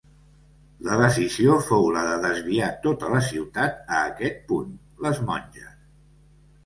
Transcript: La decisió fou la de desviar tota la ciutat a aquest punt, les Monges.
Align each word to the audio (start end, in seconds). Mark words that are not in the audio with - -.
La 0.87 0.95
decisió 1.01 1.57
fou 1.67 1.85
la 1.97 2.01
de 2.07 2.15
desviar 2.25 2.71
tota 2.87 3.11
la 3.17 3.21
ciutat 3.29 3.95
a 3.99 4.01
aquest 4.09 4.41
punt, 4.51 4.73
les 5.07 5.21
Monges. 5.29 5.77